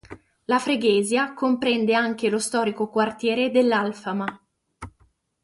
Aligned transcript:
La 0.45 0.57
freguesia 0.59 1.35
comprende 1.35 1.93
anche 1.93 2.27
lo 2.31 2.39
storico 2.39 2.89
quartiere 2.89 3.51
dell'Alfama. 3.51 4.43